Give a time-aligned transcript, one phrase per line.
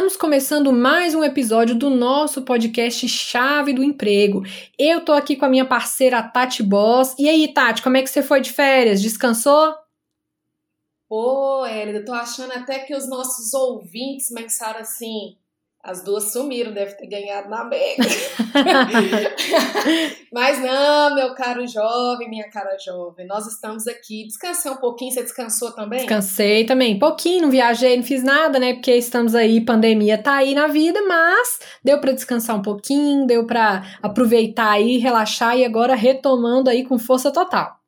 [0.00, 4.42] Estamos começando mais um episódio do nosso podcast Chave do Emprego.
[4.78, 7.14] Eu tô aqui com a minha parceira Tati Boss.
[7.18, 9.02] E aí, Tati, como é que você foi de férias?
[9.02, 9.74] Descansou?
[11.06, 15.36] Pô, Hélida, tô achando até que os nossos ouvintes pensaram assim:
[15.82, 18.04] as duas sumiram, deve ter ganhado na Mega.
[20.30, 24.26] Mas não, meu caro jovem, minha cara jovem, nós estamos aqui.
[24.26, 26.00] Descansei um pouquinho, você descansou também?
[26.00, 28.74] Descansei também, pouquinho, não viajei, não fiz nada, né?
[28.74, 33.46] Porque estamos aí, pandemia tá aí na vida, mas deu para descansar um pouquinho, deu
[33.46, 37.80] para aproveitar aí, relaxar e agora retomando aí com força total.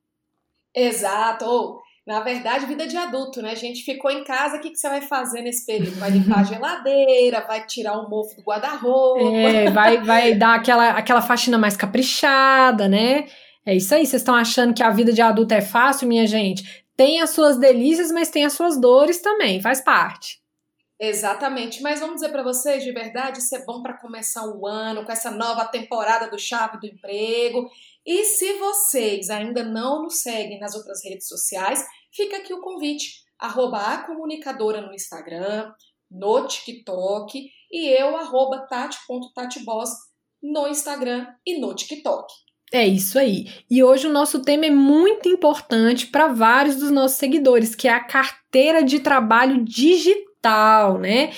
[0.75, 1.82] Exato.
[2.05, 3.51] Na verdade, vida de adulto, né?
[3.51, 5.97] A gente ficou em casa, o que, que você vai fazer nesse período?
[5.99, 9.37] Vai limpar a geladeira, vai tirar o mofo do guarda-roupa.
[9.37, 13.25] É, vai, vai dar aquela, aquela faxina mais caprichada, né?
[13.65, 16.83] É isso aí, vocês estão achando que a vida de adulto é fácil, minha gente?
[16.97, 20.42] Tem as suas delícias, mas tem as suas dores também, faz parte.
[21.05, 25.03] Exatamente, mas vamos dizer para vocês, de verdade, isso é bom para começar o ano
[25.03, 27.69] com essa nova temporada do Chave do Emprego.
[28.05, 33.21] E se vocês ainda não nos seguem nas outras redes sociais, fica aqui o convite.
[33.37, 35.73] Arroba a comunicadora no Instagram,
[36.09, 39.89] no TikTok e eu, arroba tati.tatiboss
[40.41, 42.33] no Instagram e no TikTok.
[42.71, 43.51] É isso aí.
[43.69, 47.91] E hoje o nosso tema é muito importante para vários dos nossos seguidores, que é
[47.91, 50.32] a carteira de trabalho digital,
[50.99, 51.31] né?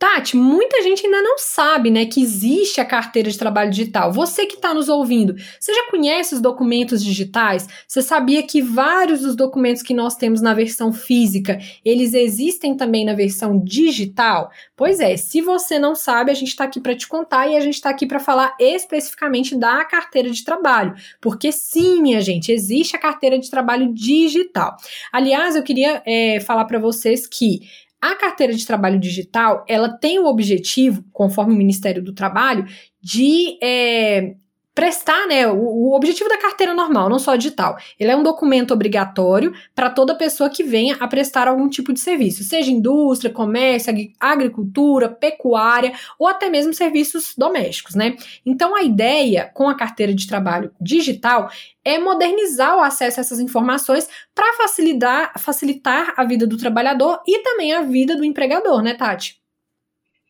[0.00, 4.10] Tati, muita gente ainda não sabe, né, que existe a carteira de trabalho digital.
[4.10, 7.68] Você que está nos ouvindo, você já conhece os documentos digitais?
[7.86, 13.04] Você sabia que vários dos documentos que nós temos na versão física, eles existem também
[13.04, 14.50] na versão digital?
[14.74, 17.60] Pois é, se você não sabe, a gente está aqui para te contar e a
[17.60, 22.96] gente está aqui para falar especificamente da carteira de trabalho, porque sim, minha gente, existe
[22.96, 24.78] a carteira de trabalho digital.
[25.12, 27.60] Aliás, eu queria é, falar para vocês que
[28.00, 32.64] a carteira de trabalho digital, ela tem o objetivo, conforme o Ministério do Trabalho,
[33.00, 34.34] de é,
[34.80, 37.76] prestar, né, o, o, objetivo da carteira normal, não só digital.
[37.98, 42.00] Ele é um documento obrigatório para toda pessoa que venha a prestar algum tipo de
[42.00, 48.16] serviço, seja indústria, comércio, agricultura, pecuária ou até mesmo serviços domésticos, né?
[48.46, 51.50] Então a ideia com a carteira de trabalho digital
[51.84, 57.42] é modernizar o acesso a essas informações para facilitar, facilitar a vida do trabalhador e
[57.42, 59.39] também a vida do empregador, né, Tati?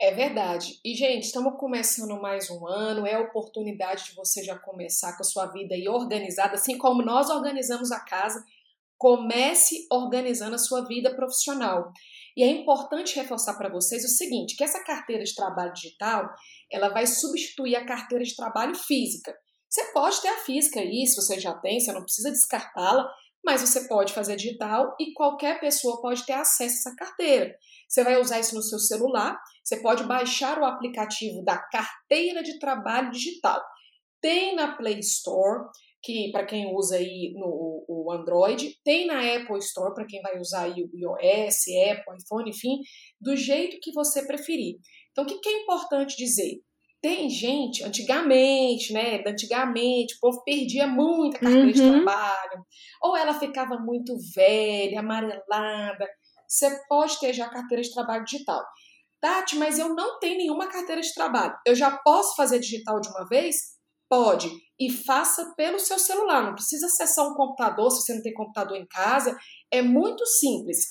[0.03, 0.81] É verdade.
[0.83, 5.22] E, gente, estamos começando mais um ano, é a oportunidade de você já começar com
[5.22, 8.43] a sua vida aí organizada, assim como nós organizamos a casa.
[8.97, 11.93] Comece organizando a sua vida profissional.
[12.34, 16.31] E é importante reforçar para vocês o seguinte, que essa carteira de trabalho digital,
[16.72, 19.37] ela vai substituir a carteira de trabalho física.
[19.69, 23.06] Você pode ter a física aí, se você já tem, você não precisa descartá-la,
[23.45, 27.55] mas você pode fazer digital e qualquer pessoa pode ter acesso a essa carteira.
[27.89, 32.59] Você vai usar isso no seu celular, você pode baixar o aplicativo da carteira de
[32.59, 33.61] trabalho digital.
[34.21, 35.65] Tem na Play Store,
[36.03, 40.39] que para quem usa aí no o Android, tem na Apple Store para quem vai
[40.39, 42.78] usar aí o iOS, Apple, iPhone, enfim,
[43.21, 44.77] do jeito que você preferir.
[45.11, 46.61] Então, o que, que é importante dizer?
[47.03, 49.22] Tem gente, antigamente, né?
[49.27, 51.72] Antigamente, o povo perdia muito a carteira uhum.
[51.72, 52.66] de trabalho,
[53.03, 56.06] ou ela ficava muito velha, amarelada
[56.50, 58.60] você pode ter já carteira de trabalho digital.
[59.21, 61.55] Tati, mas eu não tenho nenhuma carteira de trabalho.
[61.65, 63.56] Eu já posso fazer digital de uma vez?
[64.09, 64.50] Pode.
[64.78, 66.43] E faça pelo seu celular.
[66.43, 69.39] Não precisa acessar um computador se você não tem computador em casa.
[69.71, 70.87] É muito simples.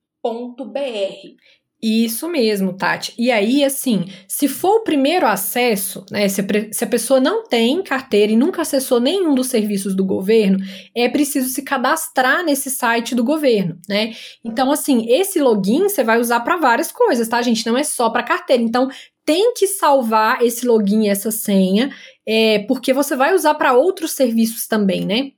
[1.83, 3.13] isso mesmo, Tati.
[3.19, 7.45] E aí, assim, se for o primeiro acesso, né, se a, se a, pessoa não
[7.45, 10.59] tem carteira e nunca acessou nenhum dos serviços do governo,
[10.95, 14.15] é preciso se cadastrar nesse site do governo, né?
[14.43, 17.67] Então, assim, esse login você vai usar para várias coisas, tá, gente?
[17.67, 18.63] Não é só para carteira.
[18.63, 18.89] Então,
[19.27, 21.95] tem que salvar esse login e essa senha,
[22.25, 25.33] é, porque você vai usar para outros serviços também, né?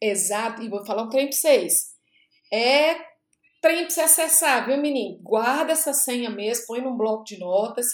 [0.00, 0.62] Exato.
[0.62, 1.92] E vou falar um trem pra vocês.
[2.50, 2.94] É
[3.60, 5.18] trem pra você acessar, viu, menino?
[5.22, 7.86] Guarda essa senha mesmo, põe num bloco de notas.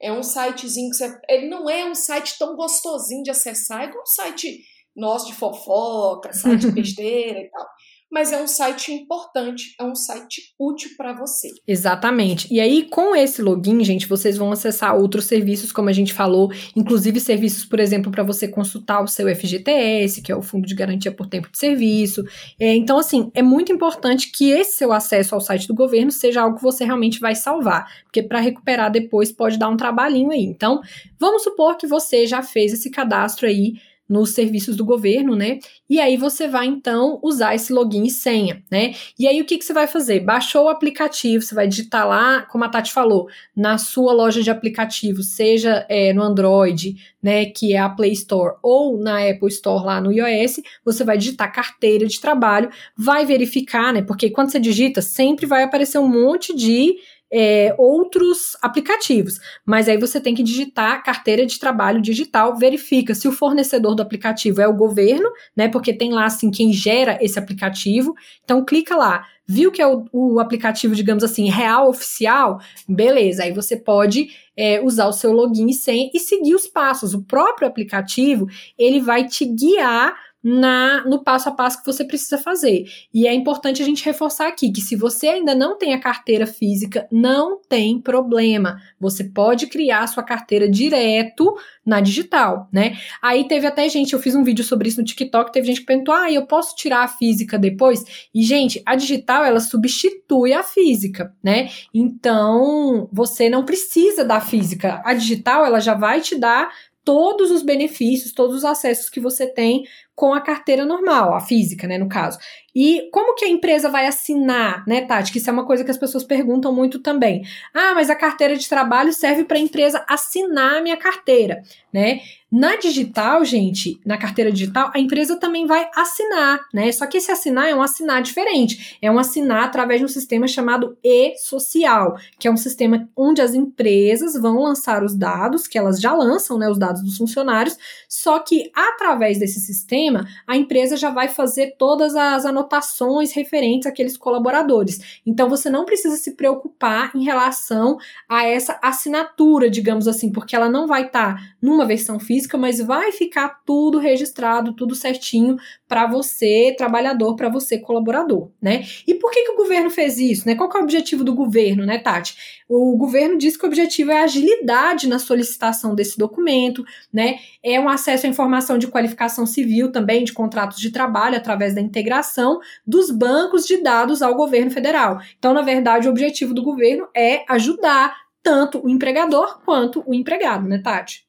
[0.00, 1.20] É um sitezinho que você.
[1.28, 4.60] Ele não é um site tão gostosinho de acessar, é igual um site
[4.94, 7.66] nosso de fofoca, site de besteira e tal.
[8.12, 11.48] Mas é um site importante, é um site útil para você.
[11.66, 12.46] Exatamente.
[12.52, 16.52] E aí, com esse login, gente, vocês vão acessar outros serviços, como a gente falou,
[16.76, 20.74] inclusive serviços, por exemplo, para você consultar o seu FGTS, que é o Fundo de
[20.74, 22.22] Garantia por Tempo de Serviço.
[22.60, 26.42] É, então, assim, é muito importante que esse seu acesso ao site do governo seja
[26.42, 30.44] algo que você realmente vai salvar, porque para recuperar depois pode dar um trabalhinho aí.
[30.44, 30.82] Então,
[31.18, 33.72] vamos supor que você já fez esse cadastro aí
[34.08, 35.58] nos serviços do governo, né?
[35.88, 38.94] E aí você vai então usar esse login e senha, né?
[39.18, 40.20] E aí o que, que você vai fazer?
[40.20, 44.50] Baixou o aplicativo, você vai digitar lá, como a Tati falou, na sua loja de
[44.50, 49.84] aplicativos, seja é, no Android, né, que é a Play Store, ou na Apple Store
[49.84, 54.02] lá no iOS, você vai digitar carteira de trabalho, vai verificar, né?
[54.02, 56.96] Porque quando você digita, sempre vai aparecer um monte de
[57.32, 59.40] é, outros aplicativos.
[59.64, 64.02] Mas aí você tem que digitar carteira de trabalho digital, verifica se o fornecedor do
[64.02, 65.68] aplicativo é o governo, né?
[65.68, 68.14] Porque tem lá assim quem gera esse aplicativo.
[68.44, 73.44] Então clica lá, viu que é o, o aplicativo, digamos assim, real oficial, beleza.
[73.44, 77.14] Aí você pode é, usar o seu login e senha e seguir os passos.
[77.14, 78.46] O próprio aplicativo
[78.78, 82.84] ele vai te guiar na no passo a passo que você precisa fazer.
[83.12, 86.46] E é importante a gente reforçar aqui que se você ainda não tem a carteira
[86.46, 88.76] física, não tem problema.
[88.98, 91.54] Você pode criar a sua carteira direto
[91.84, 92.96] na digital, né?
[93.20, 95.86] Aí teve até gente, eu fiz um vídeo sobre isso no TikTok, teve gente que
[95.86, 98.04] perguntou: "Ah, eu posso tirar a física depois?"
[98.34, 101.68] E gente, a digital ela substitui a física, né?
[101.94, 105.00] Então, você não precisa da física.
[105.04, 106.70] A digital ela já vai te dar
[107.04, 111.86] todos os benefícios, todos os acessos que você tem com a carteira normal, a física,
[111.86, 112.38] né, no caso.
[112.74, 115.30] E como que a empresa vai assinar, né, Tati?
[115.30, 117.42] Que isso é uma coisa que as pessoas perguntam muito também.
[117.74, 121.62] Ah, mas a carteira de trabalho serve para a empresa assinar a minha carteira,
[121.92, 122.20] né?
[122.50, 126.92] Na digital, gente, na carteira digital, a empresa também vai assinar, né?
[126.92, 128.98] Só que esse assinar é um assinar diferente.
[129.00, 133.54] É um assinar através de um sistema chamado e-social, que é um sistema onde as
[133.54, 137.76] empresas vão lançar os dados, que elas já lançam, né, os dados dos funcionários,
[138.06, 140.01] só que através desse sistema,
[140.46, 145.20] a empresa já vai fazer todas as anotações referentes àqueles colaboradores.
[145.26, 150.68] Então você não precisa se preocupar em relação a essa assinatura, digamos assim, porque ela
[150.68, 155.56] não vai estar tá numa versão física, mas vai ficar tudo registrado, tudo certinho
[155.86, 158.82] para você, trabalhador, para você, colaborador, né?
[159.06, 160.54] E por que, que o governo fez isso, né?
[160.54, 162.34] Qual é o objetivo do governo, né, Tati?
[162.66, 166.82] O governo diz que o objetivo é agilidade na solicitação desse documento,
[167.12, 167.36] né?
[167.62, 171.80] É um acesso à informação de qualificação civil também, de contratos de trabalho, através da
[171.80, 175.20] integração dos bancos de dados ao governo federal.
[175.38, 180.66] Então, na verdade, o objetivo do governo é ajudar tanto o empregador quanto o empregado,
[180.66, 181.26] né, Tati?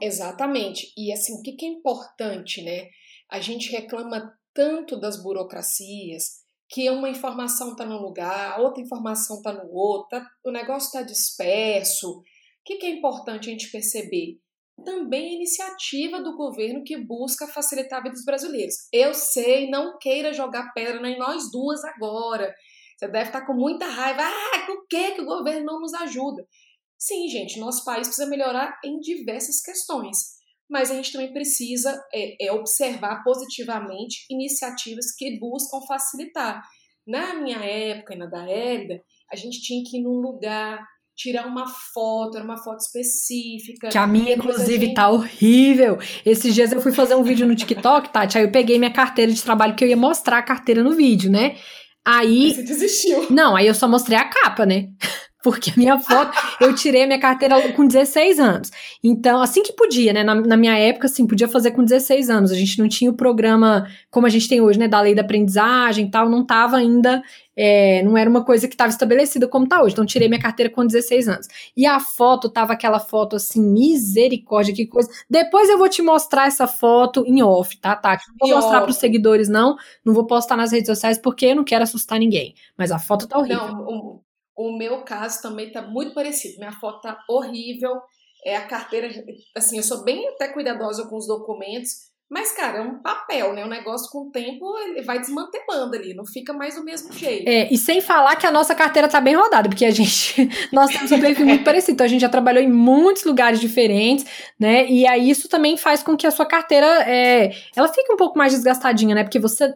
[0.00, 0.92] Exatamente.
[0.96, 2.88] E assim, o que é importante, né?
[3.30, 9.52] A gente reclama tanto das burocracias, que uma informação está num lugar, outra informação está
[9.52, 12.18] no outro, tá, o negócio está disperso.
[12.18, 12.22] O
[12.64, 14.40] que, que é importante a gente perceber?
[14.84, 18.74] Também iniciativa do governo que busca facilitar a vida dos brasileiros.
[18.92, 22.54] Eu sei, não queira jogar pedra em nós duas agora.
[22.96, 24.22] Você deve estar com muita raiva.
[24.22, 26.46] Ah, por que, que o governo não nos ajuda?
[26.98, 30.36] Sim, gente, nosso país precisa melhorar em diversas questões
[30.68, 36.62] mas a gente também precisa é, é, observar positivamente iniciativas que buscam facilitar.
[37.06, 39.00] Na minha época e na da Hélida,
[39.30, 40.84] a gente tinha que ir num lugar,
[41.16, 43.88] tirar uma foto, era uma foto específica.
[43.88, 45.98] Que a minha, inclusive, tá horrível.
[46.24, 49.32] Esses dias eu fui fazer um vídeo no TikTok, Tati, aí eu peguei minha carteira
[49.32, 51.56] de trabalho, que eu ia mostrar a carteira no vídeo, né?
[52.04, 52.54] Aí.
[52.54, 53.26] Você desistiu.
[53.30, 54.88] Não, aí eu só mostrei a capa, né?
[55.46, 58.72] Porque a minha foto, eu tirei a minha carteira com 16 anos.
[59.02, 60.24] Então, assim que podia, né?
[60.24, 62.50] Na, na, minha época, assim, podia fazer com 16 anos.
[62.50, 64.88] A gente não tinha o programa como a gente tem hoje, né?
[64.88, 67.22] Da lei da aprendizagem e tal, não tava ainda.
[67.56, 69.92] É, não era uma coisa que estava estabelecida como tá hoje.
[69.92, 71.46] Então, tirei minha carteira com 16 anos.
[71.76, 75.08] E a foto tava aquela foto assim, misericórdia, que coisa.
[75.30, 78.24] Depois eu vou te mostrar essa foto em off, tá, Tati?
[78.40, 79.76] Não vou mostrar para os seguidores, não.
[80.04, 82.52] Não vou postar nas redes sociais porque eu não quero assustar ninguém.
[82.76, 83.68] Mas a foto tá horrível.
[83.68, 84.25] Não,
[84.56, 86.58] o meu caso também está muito parecido.
[86.58, 88.00] Minha foto está horrível.
[88.44, 89.08] É a carteira,
[89.56, 91.90] assim, eu sou bem até cuidadosa com os documentos,
[92.28, 93.64] mas, cara, é um papel, né?
[93.64, 97.48] O negócio com o tempo vai desmantelando ali, não fica mais do mesmo jeito.
[97.48, 100.90] É, e sem falar que a nossa carteira tá bem rodada, porque a gente, nós
[100.90, 104.26] temos um perfil muito parecido, então a gente já trabalhou em muitos lugares diferentes,
[104.58, 104.88] né?
[104.88, 108.36] E aí isso também faz com que a sua carteira, é, ela fique um pouco
[108.36, 109.22] mais desgastadinha, né?
[109.22, 109.72] Porque você,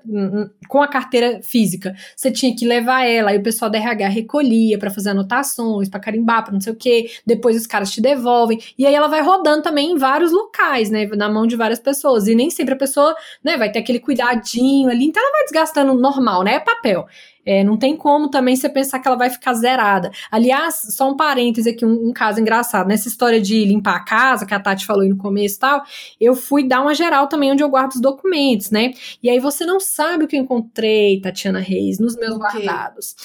[0.68, 4.76] com a carteira física, você tinha que levar ela, aí o pessoal da RH recolhia
[4.76, 8.58] para fazer anotações, para carimbar, pra não sei o quê, depois os caras te devolvem,
[8.76, 11.06] e aí ela vai rodando também em vários locais, né?
[11.14, 12.26] Na mão de várias pessoas.
[12.26, 15.94] E nem sempre a pessoa, né, vai ter aquele cuidadinho ali, então ela vai desgastando
[15.94, 16.54] normal, né?
[16.54, 17.06] É papel.
[17.44, 20.10] É, não tem como também você pensar que ela vai ficar zerada.
[20.30, 22.86] Aliás, só um parêntese aqui, um, um, caso engraçado.
[22.86, 25.82] Nessa história de limpar a casa, que a Tati falou aí no começo e tal,
[26.20, 28.92] eu fui dar uma geral também onde eu guardo os documentos, né?
[29.22, 32.64] E aí você não sabe o que eu encontrei, Tatiana Reis, nos meus okay.
[32.64, 33.16] guardados.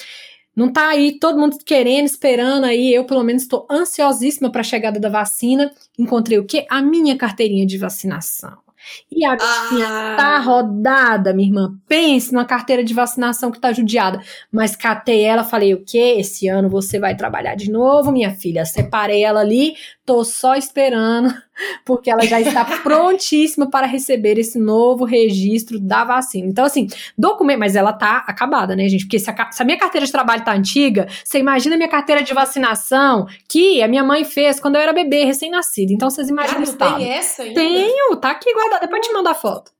[0.56, 2.94] Não tá aí todo mundo querendo, esperando aí.
[2.94, 5.70] Eu, pelo menos, estou ansiosíssima para a chegada da vacina.
[5.98, 6.64] Encontrei o quê?
[6.70, 8.65] A minha carteirinha de vacinação.
[9.10, 10.16] E a bichinha ah.
[10.16, 11.74] tá rodada, minha irmã.
[11.88, 14.20] Pense numa carteira de vacinação que tá judiada.
[14.50, 16.16] Mas catei ela, falei: o quê?
[16.18, 18.64] Esse ano você vai trabalhar de novo, minha filha.
[18.64, 19.74] Separei ela ali,
[20.06, 21.34] tô só esperando,
[21.84, 26.46] porque ela já está prontíssima para receber esse novo registro da vacina.
[26.48, 26.86] Então, assim,
[27.18, 29.04] documento, mas ela tá acabada, né, gente?
[29.04, 31.90] Porque se a, se a minha carteira de trabalho tá antiga, você imagina a minha
[31.90, 35.92] carteira de vacinação que a minha mãe fez quando eu era bebê, recém-nascido.
[35.92, 36.98] Então, vocês imaginam o estado.
[36.98, 37.60] Tem essa ainda?
[37.60, 38.86] Tenho, tá aqui guardada.
[38.86, 39.72] Depois te mandar foto.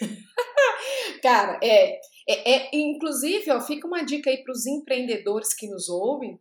[1.22, 5.88] Cara, é, é, é, inclusive, ó, fica uma dica aí para os empreendedores que nos
[5.88, 6.38] ouvem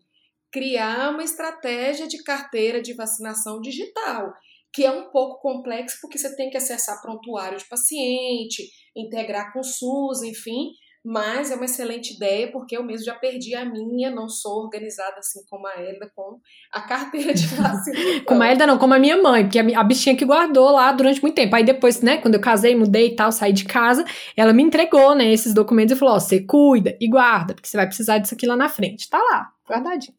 [0.51, 4.33] criar uma estratégia de carteira de vacinação digital,
[4.73, 9.59] que é um pouco complexo porque você tem que acessar prontuário de paciente, integrar com
[9.59, 10.71] o SUS, enfim,
[11.03, 15.17] mas é uma excelente ideia porque eu mesmo já perdi a minha, não sou organizada
[15.19, 16.39] assim como a Elda com
[16.71, 18.25] a carteira de vacinação.
[18.25, 21.21] como a Elda não, como a minha mãe, porque a, bichinha que guardou lá durante
[21.21, 21.55] muito tempo.
[21.55, 24.03] Aí depois, né, quando eu casei, mudei e tal, saí de casa,
[24.35, 27.77] ela me entregou, né, esses documentos e falou, ó, você cuida e guarda, porque você
[27.77, 29.09] vai precisar disso aqui lá na frente.
[29.09, 30.18] Tá lá, guardadinho.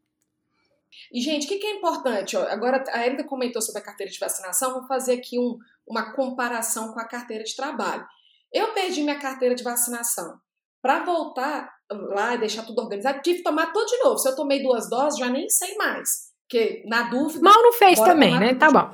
[1.12, 2.36] E, gente, o que, que, é importante?
[2.36, 6.12] Ó, agora, a Erika comentou sobre a carteira de vacinação, vou fazer aqui um, uma
[6.12, 8.06] comparação com a carteira de trabalho.
[8.52, 10.38] Eu perdi minha carteira de vacinação.
[10.80, 14.18] Para voltar lá e deixar tudo organizado, tive que tomar tudo de novo.
[14.18, 16.30] Se eu tomei duas doses, já nem sei mais.
[16.48, 17.40] Porque, na dúvida.
[17.42, 18.54] Mal não fez também, né?
[18.54, 18.90] Tá bom.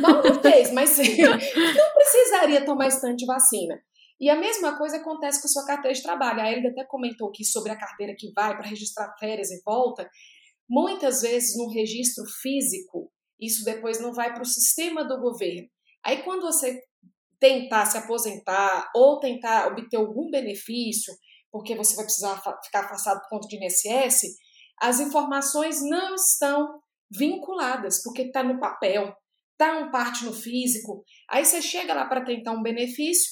[0.00, 3.78] Mal não fez, mas não precisaria tomar esse tanto de vacina.
[4.20, 6.40] E a mesma coisa acontece com a sua carteira de trabalho.
[6.40, 10.08] A Elida até comentou aqui sobre a carteira que vai para registrar férias e volta.
[10.68, 15.68] Muitas vezes, no registro físico, isso depois não vai para o sistema do governo.
[16.04, 16.80] Aí, quando você
[17.38, 21.12] tentar se aposentar ou tentar obter algum benefício,
[21.50, 24.34] porque você vai precisar ficar afastado por conta de INSS,
[24.80, 26.80] as informações não estão
[27.10, 29.14] vinculadas, porque está no papel,
[29.52, 31.04] está um parte no físico.
[31.30, 33.30] Aí você chega lá para tentar um benefício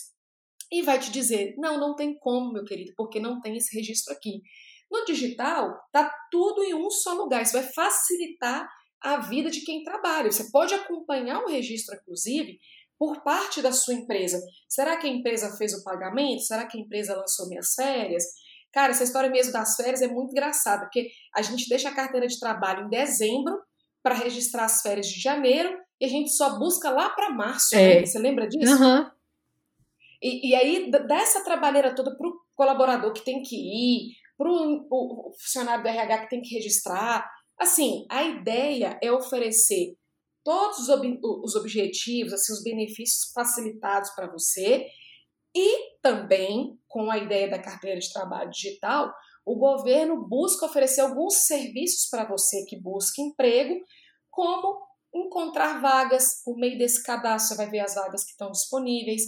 [0.70, 4.12] e vai te dizer: não, não tem como, meu querido, porque não tem esse registro
[4.14, 4.40] aqui.
[4.92, 7.42] No digital, tá tudo em um só lugar.
[7.42, 8.68] Isso vai facilitar
[9.00, 10.30] a vida de quem trabalha.
[10.30, 12.58] Você pode acompanhar o registro, inclusive,
[12.98, 14.38] por parte da sua empresa.
[14.68, 16.42] Será que a empresa fez o pagamento?
[16.42, 18.22] Será que a empresa lançou minhas férias?
[18.70, 22.26] Cara, essa história mesmo das férias é muito engraçada, porque a gente deixa a carteira
[22.26, 23.58] de trabalho em dezembro
[24.02, 27.74] para registrar as férias de janeiro e a gente só busca lá para março.
[27.74, 28.00] É.
[28.00, 28.06] Né?
[28.06, 28.72] Você lembra disso?
[28.72, 29.10] Uhum.
[30.22, 35.32] E, e aí, dessa trabalheira toda para o colaborador que tem que ir, para o
[35.40, 37.28] funcionário do RH que tem que registrar.
[37.58, 39.96] Assim, a ideia é oferecer
[40.44, 44.86] todos os, ob os objetivos, assim, os benefícios facilitados para você.
[45.54, 49.12] E também, com a ideia da carteira de trabalho digital,
[49.44, 53.74] o governo busca oferecer alguns serviços para você que busca emprego,
[54.30, 54.80] como
[55.14, 56.42] encontrar vagas.
[56.44, 59.22] Por meio desse cadastro, você vai ver as vagas que estão disponíveis,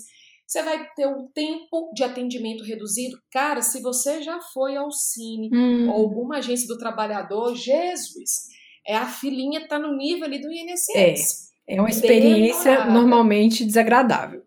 [0.47, 3.17] você vai ter um tempo de atendimento reduzido.
[3.31, 5.89] Cara, se você já foi ao Cine hum.
[5.89, 8.49] ou alguma agência do trabalhador, Jesus,
[8.87, 11.51] é a filhinha tá no nível ali do INSS.
[11.67, 14.43] É, é uma experiência normalmente desagradável.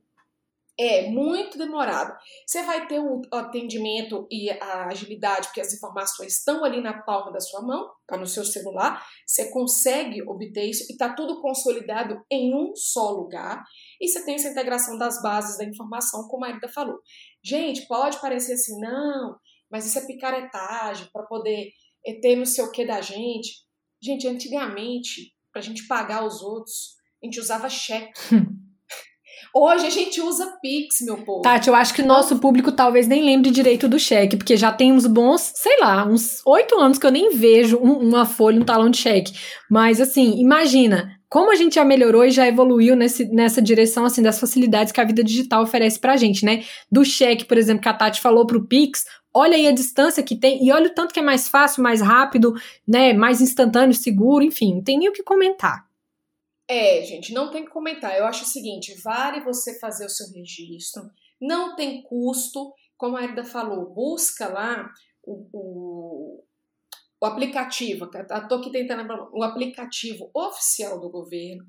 [0.80, 2.16] É muito demorado.
[2.46, 7.32] Você vai ter o atendimento e a agilidade, porque as informações estão ali na palma
[7.32, 9.04] da sua mão, tá no seu celular.
[9.26, 13.64] Você consegue obter isso e está tudo consolidado em um só lugar.
[14.00, 17.00] E você tem essa integração das bases da informação, como a Arida falou.
[17.44, 19.36] Gente, pode parecer assim, não,
[19.72, 21.72] mas isso é picaretagem para poder
[22.22, 23.66] ter no seu que da gente.
[24.00, 28.14] Gente, antigamente, para a gente pagar os outros, a gente usava cheque.
[29.60, 31.42] Hoje a gente usa Pix, meu povo.
[31.42, 34.72] Tati, eu acho que o nosso público talvez nem lembre direito do cheque, porque já
[34.72, 38.62] tem uns bons, sei lá, uns oito anos que eu nem vejo um, uma folha,
[38.62, 39.34] um talão de cheque.
[39.68, 44.22] Mas assim, imagina, como a gente já melhorou e já evoluiu nesse, nessa direção, assim,
[44.22, 46.64] das facilidades que a vida digital oferece pra gente, né?
[46.92, 50.36] Do cheque, por exemplo, que a Tati falou pro Pix, olha aí a distância que
[50.36, 52.54] tem e olha o tanto que é mais fácil, mais rápido,
[52.88, 53.12] né?
[53.12, 55.87] Mais instantâneo, seguro, enfim, não tem nem o que comentar.
[56.70, 58.18] É, gente, não tem que comentar.
[58.18, 61.10] Eu acho o seguinte: vale você fazer o seu registro,
[61.42, 64.92] não tem custo, como a Erida falou, busca lá
[65.24, 66.44] o, o,
[67.22, 71.64] o aplicativo, estou aqui tentando lembrar, o aplicativo oficial do governo.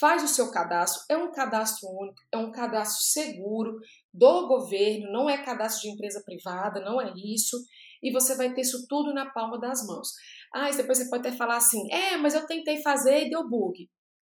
[0.00, 3.78] faz o seu cadastro, é um cadastro único, é um cadastro seguro
[4.12, 7.56] do governo, não é cadastro de empresa privada, não é isso,
[8.02, 10.08] e você vai ter isso tudo na palma das mãos.
[10.54, 13.88] Ah, depois você pode até falar assim: é, mas eu tentei fazer e deu bug.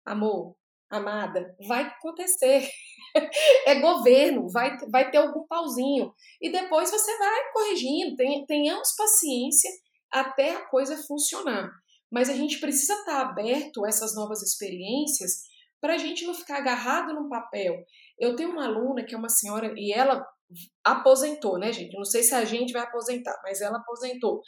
[0.07, 0.55] Amor,
[0.89, 2.69] amada, vai acontecer.
[3.67, 6.13] é governo, vai, vai ter algum pauzinho.
[6.41, 8.15] E depois você vai corrigindo.
[8.47, 9.69] Tenhamos paciência
[10.09, 11.69] até a coisa funcionar.
[12.09, 15.43] Mas a gente precisa estar aberto a essas novas experiências
[15.81, 17.75] para a gente não ficar agarrado num papel.
[18.17, 20.25] Eu tenho uma aluna que é uma senhora e ela
[20.85, 21.97] aposentou, né, gente?
[21.97, 24.41] Não sei se a gente vai aposentar, mas ela aposentou.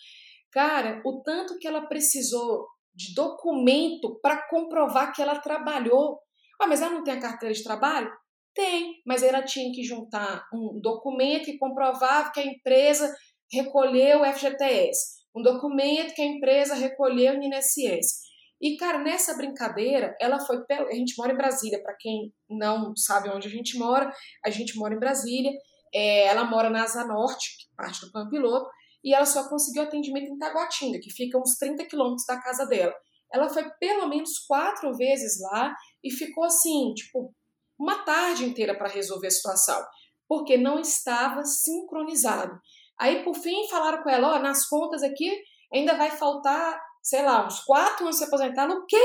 [0.52, 6.20] Cara, o tanto que ela precisou de documento para comprovar que ela trabalhou.
[6.60, 8.12] Ah, mas ela não tem a carteira de trabalho?
[8.54, 13.14] Tem, mas ela tinha que juntar um documento que comprovava que a empresa
[13.52, 18.30] recolheu o FGTS, um documento que a empresa recolheu o INSS.
[18.62, 20.58] E, cara, nessa brincadeira, ela foi.
[20.70, 24.12] A gente mora em Brasília, para quem não sabe onde a gente mora,
[24.44, 25.52] a gente mora em Brasília.
[25.94, 28.70] É, ela mora na Asa Norte, parte do Plano Piloto,
[29.04, 32.94] e ela só conseguiu atendimento em Taguatinga, que fica uns 30 quilômetros da casa dela.
[33.34, 37.34] Ela foi pelo menos quatro vezes lá e ficou assim, tipo,
[37.78, 39.82] uma tarde inteira para resolver a situação,
[40.28, 42.60] porque não estava sincronizado.
[43.00, 45.32] Aí, por fim, falaram com ela: ó, nas contas aqui
[45.74, 48.70] ainda vai faltar, sei lá, uns quatro anos se aposentar.
[48.70, 48.98] O quê?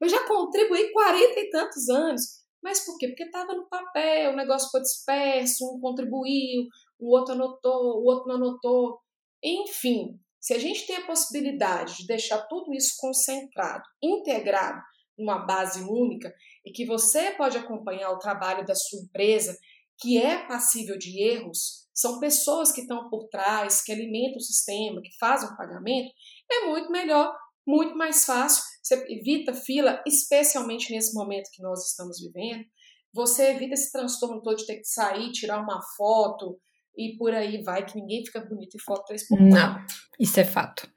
[0.00, 2.40] Eu já contribuí 40 e tantos anos.
[2.62, 3.08] Mas por quê?
[3.08, 6.66] Porque estava no papel, o negócio ficou disperso, um contribuiu,
[6.98, 9.00] o outro anotou, o outro não anotou.
[9.42, 14.80] Enfim, se a gente tem a possibilidade de deixar tudo isso concentrado, integrado,
[15.18, 16.32] numa base única,
[16.64, 19.56] e que você pode acompanhar o trabalho da sua empresa,
[19.98, 25.02] que é passível de erros, são pessoas que estão por trás, que alimentam o sistema,
[25.02, 26.10] que fazem o pagamento,
[26.50, 32.18] é muito melhor, muito mais fácil você evita fila, especialmente nesse momento que nós estamos
[32.20, 32.64] vivendo.
[33.12, 36.58] Você evita esse transtorno todo de ter que sair, tirar uma foto
[37.00, 39.80] e por aí vai, que ninguém fica bonito em foto 3 por Não,
[40.18, 40.88] isso é fato.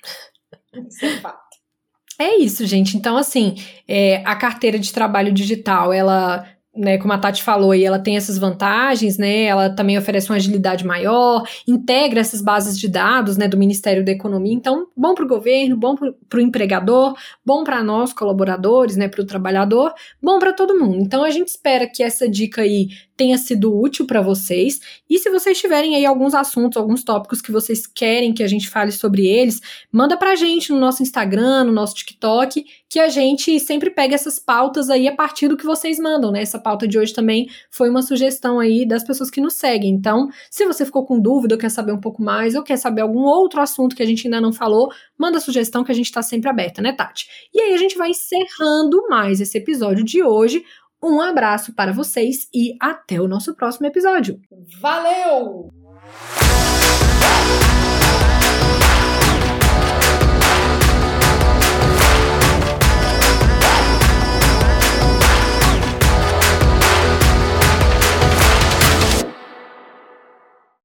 [0.88, 1.54] Isso é fato.
[2.20, 2.96] É isso, gente.
[2.96, 3.56] Então, assim,
[3.88, 8.18] é, a carteira de trabalho digital, ela né, como a Tati falou, aí ela tem
[8.18, 9.44] essas vantagens, né?
[9.44, 14.12] Ela também oferece uma agilidade maior, integra essas bases de dados, né, do Ministério da
[14.12, 14.54] Economia.
[14.54, 19.22] Então, bom para o governo, bom para o empregador, bom para nós colaboradores, né, para
[19.22, 20.98] o trabalhador, bom para todo mundo.
[21.00, 24.80] Então, a gente espera que essa dica aí tenha sido útil para vocês.
[25.10, 28.70] E se vocês tiverem aí alguns assuntos, alguns tópicos que vocês querem que a gente
[28.70, 33.60] fale sobre eles, manda pra gente no nosso Instagram, no nosso TikTok, que a gente
[33.60, 36.42] sempre pega essas pautas aí a partir do que vocês mandam, né?
[36.42, 39.92] Essa pauta de hoje também foi uma sugestão aí das pessoas que nos seguem.
[39.92, 43.02] Então, se você ficou com dúvida ou quer saber um pouco mais, ou quer saber
[43.02, 46.22] algum outro assunto que a gente ainda não falou, manda sugestão que a gente está
[46.22, 47.28] sempre aberta, né, Tati?
[47.54, 50.64] E aí a gente vai encerrando mais esse episódio de hoje.
[51.04, 54.40] Um abraço para vocês e até o nosso próximo episódio.
[54.80, 55.70] Valeu!